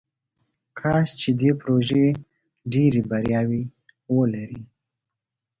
[0.79, 2.05] کاش چې دې پروژې
[2.71, 3.63] ډیرې بریاوې
[4.15, 4.61] ولري.